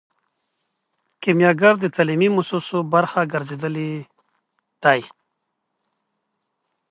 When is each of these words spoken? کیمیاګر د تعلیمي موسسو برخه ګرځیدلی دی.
کیمیاګر 1.21 1.73
د 1.79 1.85
تعلیمي 1.95 2.29
موسسو 2.35 2.77
برخه 2.93 3.21
ګرځیدلی 3.33 3.89
دی. 4.83 5.01